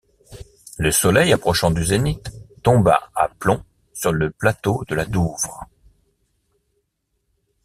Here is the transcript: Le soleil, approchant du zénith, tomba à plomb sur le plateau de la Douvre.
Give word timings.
Le 0.79 0.89
soleil, 0.89 1.31
approchant 1.31 1.69
du 1.69 1.85
zénith, 1.85 2.31
tomba 2.63 3.11
à 3.13 3.29
plomb 3.29 3.63
sur 3.93 4.11
le 4.11 4.31
plateau 4.31 4.83
de 4.87 4.95
la 4.95 5.05
Douvre. 5.05 5.65